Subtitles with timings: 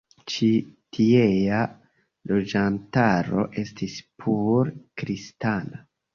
[0.35, 0.47] Ĉi
[0.97, 1.59] tiea
[2.31, 5.87] loĝantaro estis pure kristana.